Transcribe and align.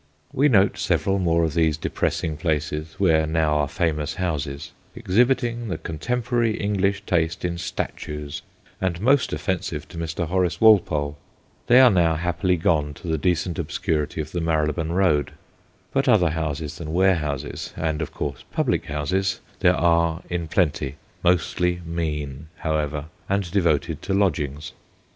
We 0.33 0.49
notice 0.49 0.81
several 0.81 1.19
more 1.19 1.43
of 1.43 1.53
these 1.53 1.77
depressing 1.77 2.35
places, 2.35 2.95
where 2.97 3.27
now 3.27 3.57
are 3.57 3.67
famous 3.67 4.15
houses, 4.15 4.71
exhibiting 4.95 5.67
the 5.67 5.77
contemporary 5.77 6.59
IN 6.59 6.71
1730 6.71 7.33
13 7.33 7.33
English 7.35 7.35
taste 7.35 7.45
in 7.45 7.57
statues 7.59 8.41
and 8.81 8.99
most 8.99 9.31
offensive 9.31 9.87
to 9.89 9.99
Mr. 9.99 10.25
Horace 10.27 10.59
Walpole. 10.59 11.19
They 11.67 11.79
are 11.79 11.91
now 11.91 12.15
happily 12.15 12.57
gone 12.57 12.95
to 12.95 13.07
the 13.07 13.19
decent 13.19 13.59
obscurity 13.59 14.19
of 14.21 14.31
the 14.31 14.41
Marylebone 14.41 14.91
Road. 14.91 15.33
But 15.93 16.09
other 16.09 16.31
houses 16.31 16.79
than 16.79 16.93
warehouses 16.93 17.71
and 17.77 18.01
of 18.01 18.11
course 18.11 18.43
public 18.51 18.85
houses 18.85 19.39
there 19.59 19.75
are 19.77 20.23
in 20.31 20.47
plenty, 20.47 20.95
mostly 21.23 21.79
mean, 21.85 22.47
however, 22.55 23.05
and 23.29 23.51
devoted 23.51 24.01
to 24.01 24.15
lodgings. 24.15 24.71